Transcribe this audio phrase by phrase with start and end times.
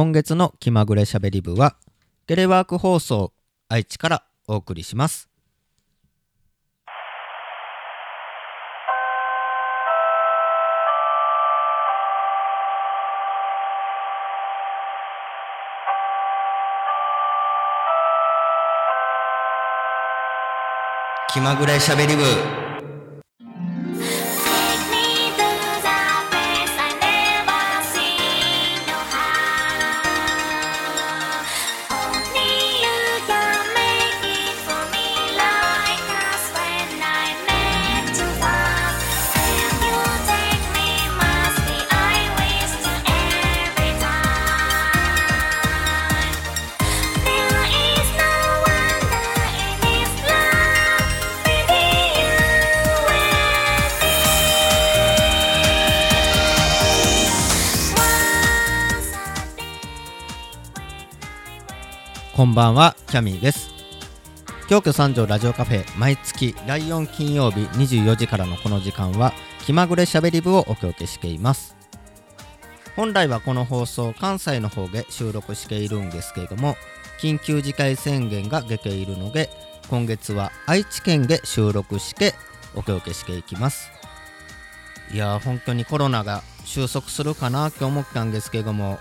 [0.00, 1.76] 今月の気まぐれしゃべり部は
[2.26, 3.34] テレワーク放送
[3.68, 5.28] 愛知からお送りします。
[21.30, 22.69] 気まぐれしゃべり部。
[62.40, 63.68] こんばんはキャミーです。
[64.66, 69.34] 京都三条ラジオカフェ毎月第4金曜日24時からのこの時間は
[69.66, 71.76] 気まぐれしゃべり部をお届けしています。
[72.96, 76.76] 本来はこの放送関西の方で収録しているんですけれども
[77.20, 79.50] 緊急事態宣言が出ているので
[79.90, 82.32] 今月は愛知県で収録して
[82.74, 83.90] お届けしていきます。
[85.12, 88.98] いやー本当にコロナが収束するかなって思ったんですけども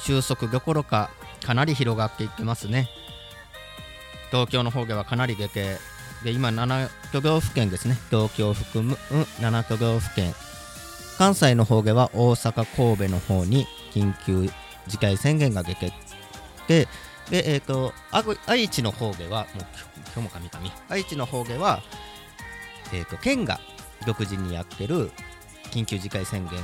[0.00, 1.08] 収束どころか
[1.44, 2.88] かなり広がっていってますね。
[4.30, 5.76] 東京の方ではかなり出て
[6.24, 7.96] で今7都道府県ですね。
[8.10, 10.34] 東京を含むうん7都道府県。
[11.18, 14.50] 関西の方では大阪神戸の方に緊急
[14.88, 15.92] 事態宣言が出て
[16.66, 16.88] で
[17.30, 17.92] でえっ、と
[18.46, 19.64] 愛知の方ではもう
[20.14, 20.74] 今日も神々。
[20.88, 21.82] 愛知の方では
[22.92, 23.60] えっ、と県が
[24.06, 25.10] 独自にやってる
[25.70, 26.60] 緊急事態宣言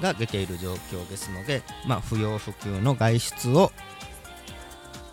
[0.00, 3.72] が出ている状況ですので、まあ、不要不急の外出を、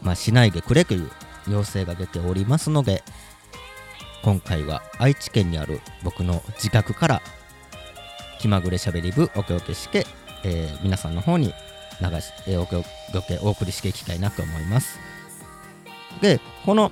[0.02, 1.10] まあ、しないでくれという
[1.48, 3.04] 要請が出ておりますので
[4.24, 7.22] 今回は愛知県にある僕の自宅から
[8.40, 10.06] 気まぐれしゃべり部お届けして、
[10.44, 11.54] えー皆さんの方に
[12.02, 12.88] 流し、えーお届
[13.28, 15.00] けお送りしていきたいなと思います。
[16.22, 16.92] でこの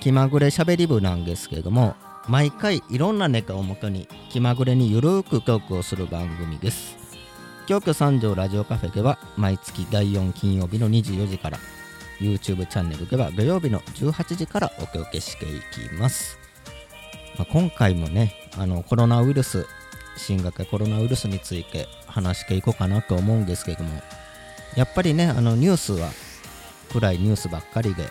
[0.00, 1.94] 気まぐれしゃべり部なんですけれども
[2.28, 6.96] 毎回いろんなネタをもとに気まぐれにゆるーくトークをする番組です。
[7.66, 11.58] 京都三条ラジオカフェでは毎月第4金曜日の24時から
[12.20, 16.38] YouTube チャンネルでは土曜日の18時からお届けしていきます、
[17.36, 19.66] まあ今回もねあのコロナウイルス
[20.16, 23.90] 新型コロナウイルスについて話していこうかなと思うんですけども
[24.76, 26.10] やっぱりねあのニュースは
[26.92, 28.04] 暗いニュースばっかりで、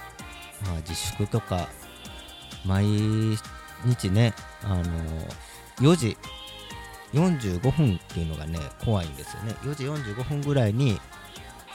[0.65, 1.69] まあ、自粛とか
[2.65, 2.85] 毎
[3.85, 4.33] 日ね
[4.63, 4.83] あの
[5.79, 6.17] 4時
[7.13, 9.55] 45分っていうのがね怖いんですよね。
[9.63, 10.99] 4時45分ぐらいに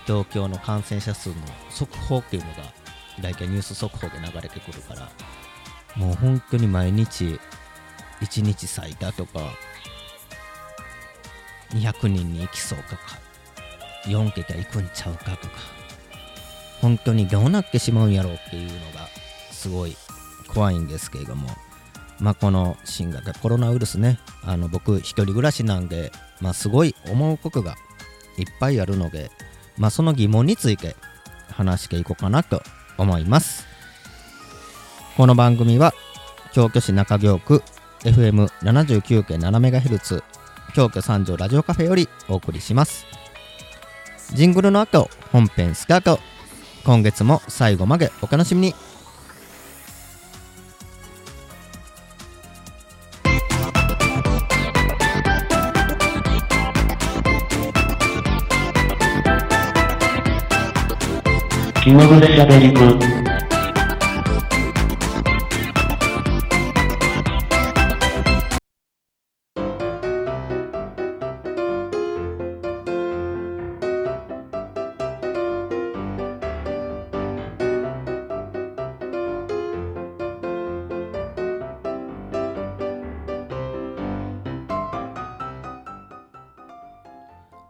[0.07, 1.37] 東京の感染者数の
[1.71, 2.57] 速報っていうのが
[3.21, 5.09] 大体ニュース速報で流れてくるから
[5.97, 7.39] もう本当に毎日
[8.21, 9.41] 1日最多とか
[11.71, 13.19] 200人に行きそうとか
[14.07, 15.55] 4桁行くんちゃうかとか
[16.81, 19.09] 本当にどうなってしまうんやろうっていうのが
[19.51, 19.97] すごい
[20.49, 21.49] 怖いんですけれども
[22.21, 27.77] まあこの新型コロナウイルスねあの僕一人暮らしなんでまあすごい思うことが
[28.37, 29.31] いっぱいあるので
[29.77, 30.97] まあその疑問について
[31.51, 32.63] 話していこうかなと
[32.99, 33.67] 思います。
[35.17, 35.93] この番組は
[36.53, 37.63] 京都市中京区
[38.01, 40.23] FM79.7MHz
[40.75, 43.07] 京都三条ラジオカフェよりお送りします。
[44.33, 46.19] ジングルの後本編スタート。
[46.85, 48.75] 今月も最後までお楽しみに。
[61.85, 62.99] 気まぐれしゃべり部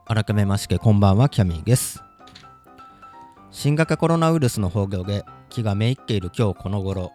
[0.06, 2.03] 改めましてこんばんはキャミーです。
[3.64, 7.14] 新型コロナウイルスの報道で気がめいっている今日この頃。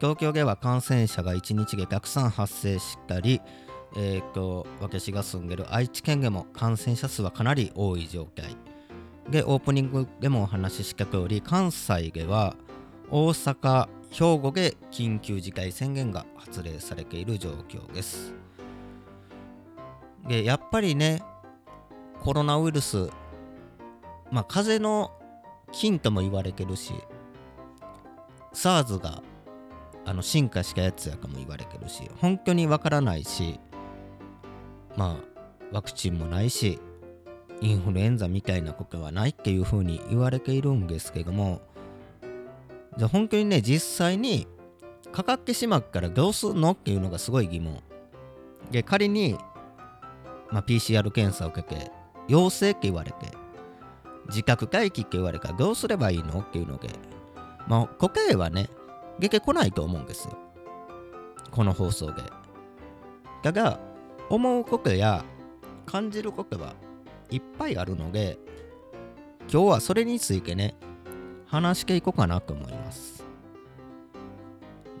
[0.00, 3.40] 東京では感染者が1日でたくさん発生したり
[3.94, 8.56] えー、と私が住んでる愛知県でも感染者数はかなり多い状態。
[9.30, 12.56] でオープニングでもお話しした通り関西では
[13.12, 18.34] 大阪兵庫で緊急事態宣言が発令されている状況です。
[20.26, 21.22] でやっぱりね
[22.24, 23.10] コロナウイルス
[24.32, 25.12] まあ風邪の
[25.76, 26.94] 菌とも言われてるし
[28.54, 29.22] SARS が
[30.06, 33.60] あの進化したやつやかも言われてるし本当にわからないし
[34.96, 35.36] まあ
[35.72, 36.80] ワクチンもないし
[37.60, 41.60] インフルエンザみたいなことはないっていうふうに言われているんですけども
[42.96, 44.46] じゃあ本当にね実際に
[45.12, 47.82] かかってしまったらどうすんのっていうのがすごい疑問。
[48.70, 49.38] で仮に、
[50.50, 51.90] まあ、PCR 検査を受けて
[52.28, 53.16] 陽性って言われて
[54.28, 56.40] 自覚待機って言われたらどうすればいいの？
[56.40, 56.88] っていうので。
[57.68, 58.70] まあ答えはね
[59.18, 60.28] 出てこないと思うんです。
[60.28, 60.36] よ
[61.50, 62.22] この放送で。
[63.42, 63.80] だが
[64.30, 65.24] 思うことや
[65.84, 66.74] 感じることは
[67.30, 68.38] いっぱいあるので
[69.52, 70.76] 今日はそれについてね
[71.46, 73.24] 話していこうかなと思います。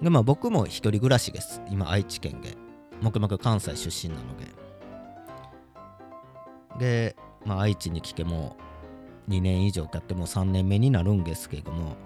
[0.02, 1.62] でまあ僕も一人暮らしです。
[1.70, 2.56] 今愛知県で。
[3.00, 4.46] も々関西出身なので。
[6.78, 8.56] でまあ愛知に来ても
[9.28, 11.96] 2年以上経ってもう3年目になるんですけれども。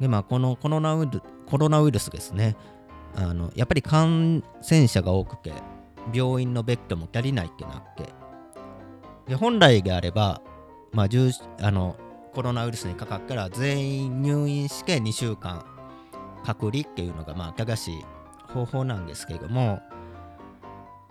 [0.00, 2.56] でまあこのコロナウイルコロナウイルスですね。
[3.14, 5.52] あのやっぱり感染者が多くて
[6.14, 8.12] 病院のベッドも足りないってなって。
[9.28, 10.40] で本来であれば、
[10.92, 11.30] まあ、重
[11.60, 11.96] あの
[12.34, 15.64] コロナウイルスにかかったら全員入院して2週間
[16.44, 18.04] 隔離っていうのがまあ正しい
[18.52, 19.80] 方法なんですけれども。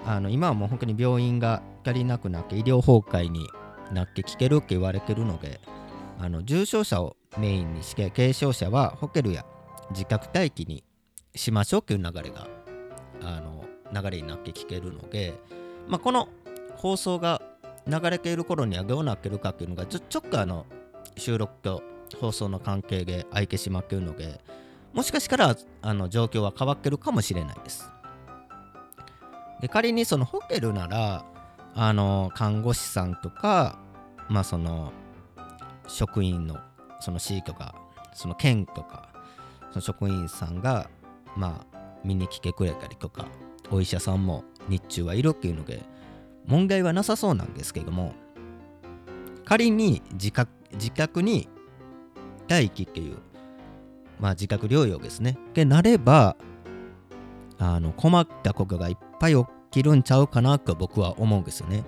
[0.05, 3.47] あの今はもう本当に病院が足りなくなって医療崩壊に
[3.91, 5.59] なってきてるって言われてるので
[6.19, 9.45] あの重症者をメインにして軽症者はホテルや
[9.91, 10.83] 自宅待機に
[11.35, 12.47] しましょうっていう流れが
[13.21, 15.33] あの流れになってきてるので、
[15.87, 16.29] まあ、この
[16.75, 17.41] 放送が
[17.87, 20.65] 流れている頃にはどうなってるかっていうのがちょちょっとあの
[21.17, 21.81] 収録と
[22.19, 24.39] 放送の関係で空いてしまっているので
[24.93, 27.89] もしかしたらあの状況は変わってるかもしれないです。
[29.61, 31.25] で仮にそのホテルなら
[31.75, 33.79] あの看護師さんとか
[34.27, 34.91] まあその
[35.87, 36.57] 職員の
[36.99, 37.75] その C とか
[38.13, 39.09] その県とか
[39.71, 40.89] その職員さんが
[41.35, 43.27] まあ見に来てくれたりとか
[43.71, 45.83] お医者さんも日中はいるっていうので
[46.45, 48.13] 問題はなさそうなんですけども
[49.45, 51.47] 仮に自覚自宅に
[52.49, 53.17] 待機っていう
[54.19, 55.37] まあ自宅療養ですね。
[55.53, 56.35] でなれば
[57.57, 61.83] あの困ったことがいっぱい起きるんちゃうかなと僕は思うんですよね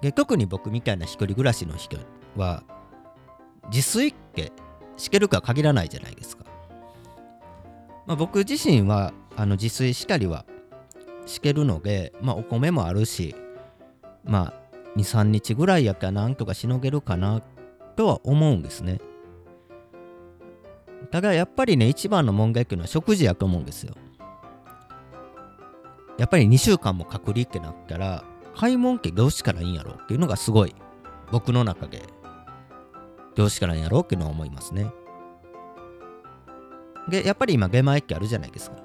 [0.00, 1.96] で特に僕みたいな一人暮らしの人
[2.36, 2.62] は
[3.72, 4.52] 自炊って
[4.96, 6.44] しけるか限らないじゃないですか、
[8.06, 10.44] まあ、僕自身はあの自炊したりは
[11.26, 13.34] しけるので、まあ、お米もあるし
[14.24, 17.42] まあ23日ぐらいやったらなんとかしのげるかな
[17.96, 19.00] とは思うんですね
[21.10, 23.94] ただやっぱりね一番の問題っていうのは食事やと思うんですよ
[26.18, 28.24] やっぱり2週間も隔離ってなったら
[28.56, 30.74] 買い物ってどうしたらいいんやろうっていうのがすごい
[31.32, 32.02] 僕の中で
[33.34, 34.92] どうしたらいいんやろうっていうのは思いますね。
[37.08, 38.76] でやっぱり今出前ってあるじゃないですか。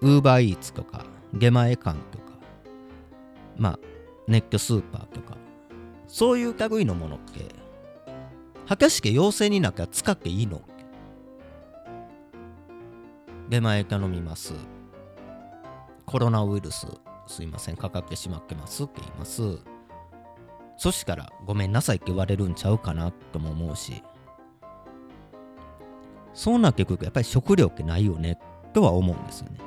[0.00, 2.24] ウーバーイーツとか出前館とか
[3.56, 3.78] まあ
[4.28, 5.36] ネットスーパーとか。
[6.08, 7.54] そういう類のものって
[8.68, 10.60] 果たして陽性になったら使っていいの？
[13.48, 14.52] 出前頼みます。
[16.06, 16.86] コロナウイルス
[17.26, 19.58] すいませんかかってしまってますって言います。
[20.76, 24.02] そしたらごめんなさいって言われるんちゃうかなとも思うし。
[26.34, 28.38] そうなってくるとやっぱり食料ってないよね
[28.72, 29.58] とは思うんですよね。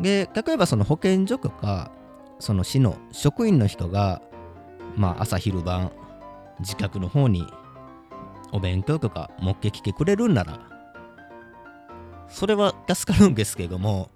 [0.00, 1.90] で例えばその保健所とか
[2.38, 4.22] その市の職員の人が
[4.94, 5.90] まあ朝昼晩
[6.60, 7.46] 自宅の方に
[8.52, 10.60] お勉強とか持ってきてくれるんなら
[12.28, 14.10] それは助かるんですけども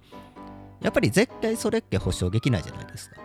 [0.83, 3.15] やっぱり絶対それって保証できないじゃないですか。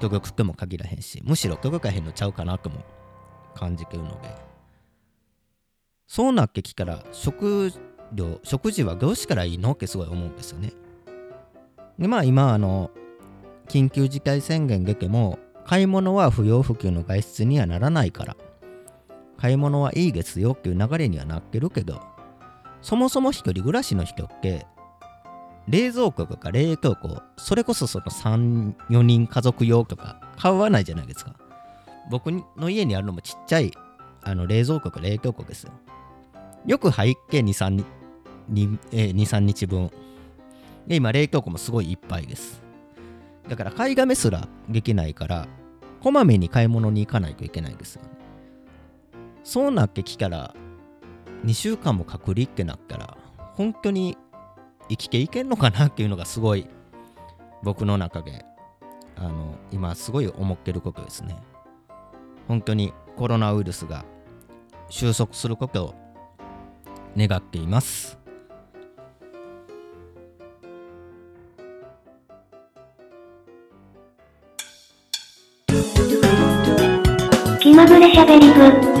[0.00, 2.84] 届くとも限らへんしむしろ届かへんのちゃうかなとも
[3.54, 4.34] 感じてるので。
[6.06, 7.72] そうなってきたら食
[8.12, 9.72] 料食事はどうしたらいいの？
[9.72, 10.72] ってすごい思うんですよね。
[11.98, 12.90] でまあ今あの
[13.66, 18.36] 緊急事態宣言出ても買い物は不要不急の外出にはならないから。
[19.36, 22.02] 買い物はいいですよっていう流れにはなってるけど
[22.82, 24.66] そもそも一人暮らしの人って
[25.68, 31.34] 冷蔵庫とか冷凍庫それこそその34人家族用とか買わないじゃないですか。
[32.10, 33.72] 僕の家にあるのもちっちゃい
[34.22, 35.72] あの冷蔵庫か冷凍庫ですよ。
[36.66, 37.84] よく入って23日
[38.92, 39.90] 23日分。
[40.86, 42.62] で今冷凍庫もすごいいっぱいです。
[43.48, 45.48] だから買いだめすらできないから
[46.00, 48.02] こまめに買い物に行かないといけないんですよ。
[48.02, 48.08] ね
[49.44, 50.54] そうなってきたら
[51.44, 53.16] 2週間も隔離ってなったら
[53.54, 54.16] 本当に
[54.88, 56.66] 生きていけんのかなっていうのがすごい
[57.62, 58.44] 僕の中で
[59.16, 61.36] あの今すごい思ってることですね
[62.46, 64.04] 本当にコロナウイルスが
[64.88, 65.94] 収束することを
[67.16, 68.18] 願っています
[77.60, 78.97] 気まぐれしゃべり部。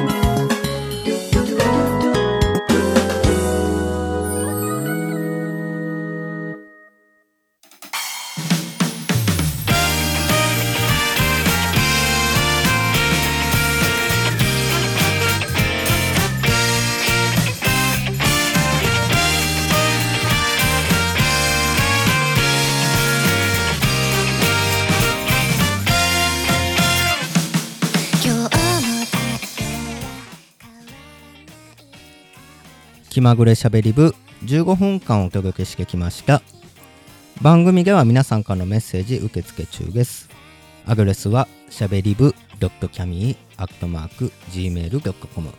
[33.18, 36.40] 気まぐれしゃべり部15分間お届けしてきました。
[37.42, 40.28] 番組では皆さんからのメッセージ受付中です。
[40.86, 45.52] アドレスはしゃべり部 .cami.gmail.com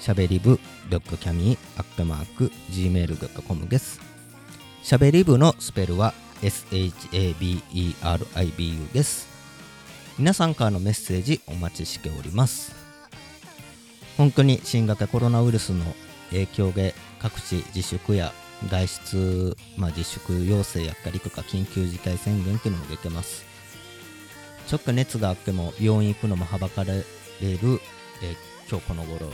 [0.00, 4.00] しゃべり部 .cami.gmail.com です。
[4.84, 9.26] しゃべり部のスペルは SHABERIBU です。
[10.20, 12.76] 皆さんからのメッセージお待ちしております。
[14.16, 15.84] 本当に新型コロナウイルスの
[16.30, 18.32] 影響で各地自粛や
[18.68, 23.44] 外出、まあ、自粛要請やったりとか緊急事態宣言っていうのも出てます。
[24.66, 27.04] ちょっと熱があっても病院行くのもはばかられる、
[27.40, 28.36] えー
[28.68, 29.30] 今日この頃。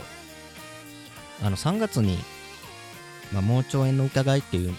[1.41, 2.19] あの3月に、
[3.33, 4.73] まあ、盲腸炎の疑いっていう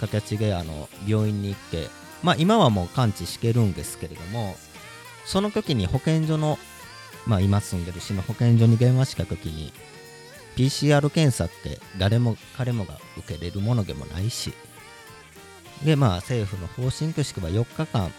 [0.00, 1.88] 形であの病院に行って
[2.22, 4.56] まあ今はもう完治してるんですけれども
[5.24, 6.58] その時に保健所の
[7.26, 9.72] まあ今住んでる市の保健所に電話した時に
[10.60, 14.52] PCR 検査って誰も彼もが受けれるものでもないし。
[15.82, 18.12] でまあ政府の方針としては4日間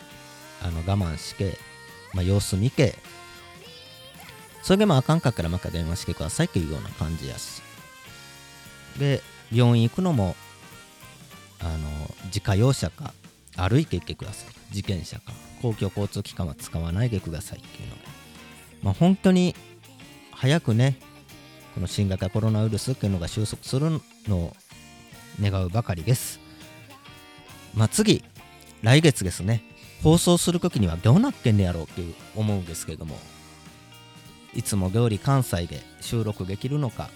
[0.64, 1.60] あの我慢して、
[2.12, 2.96] まあ、様子見て
[4.64, 7.62] それでもあかんかったらまた電話してくださいというような感じやし。
[8.98, 9.22] で
[9.52, 10.36] 病院行くのも
[11.60, 13.14] あの自家用車か
[13.56, 14.56] 歩いて行ってください。
[14.74, 15.34] 自転車か。
[15.62, 18.02] 公共交通機関は使わないでくださいっていうのが
[18.82, 19.56] まあ本当に
[20.32, 20.98] 早くね
[21.74, 24.56] この新型コロナウイルスっていうのが収束するのを
[25.42, 26.40] 願うばかりです。
[27.74, 28.24] まあ次、
[28.82, 29.64] 来月ですね、
[30.04, 32.02] 放送するときにはどうなってんねやろうって
[32.36, 33.18] 思うんですけども、
[34.54, 37.10] いつも通り関西で収録できるのか、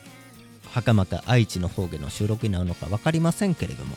[0.71, 3.95] はかまた愛知の方での収録になるのか分かりませんけれども、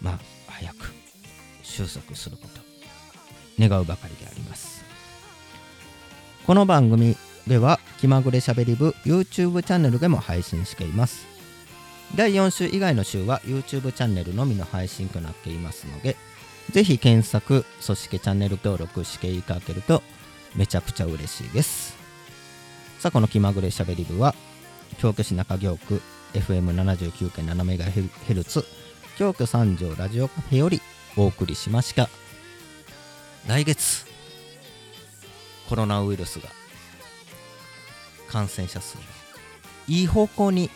[0.00, 0.92] まあ早く
[1.62, 2.60] 収束すること、
[3.58, 4.84] 願うばかりであります。
[6.46, 11.26] この番組では気まぐれしゃべり部 YouTube チャンネルでも配信しています。
[12.14, 16.16] 第4週以外の週は YouTube チャンネルのみの配信となっていますので
[16.70, 20.02] ぜひ検索そしてチャンネル登録していただけると
[20.54, 21.96] めちゃくちゃ嬉しいです。
[22.98, 24.34] さあこの気まぐれしゃべり部は
[24.98, 26.00] 京都市中京区
[26.34, 28.64] FM79.7MHz
[29.18, 30.80] 京都三条ラジオカフェより
[31.16, 32.08] お送りしました。
[33.48, 34.06] 来月
[35.68, 36.48] コロナウイルスが
[38.32, 38.96] 感染者数
[39.86, 40.70] いい方向に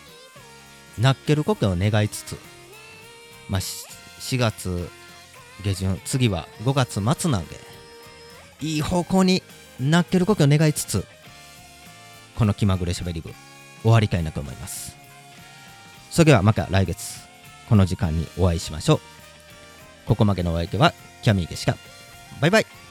[0.99, 2.37] なっけることを願いつつ、
[3.49, 4.89] まあ、4月
[5.63, 7.55] 下旬次は5月末なんで
[8.61, 9.41] いい方向に
[9.79, 11.05] なっけることを願いつつ
[12.35, 13.31] この気まぐれしゃべり部
[13.81, 14.95] 終わりたいなと思います。
[16.11, 17.19] それではまた来月
[17.69, 18.99] この時間にお会いしましょう。
[20.07, 21.75] ここまでのお相手はキャミーでした。
[22.39, 22.86] バイバイ。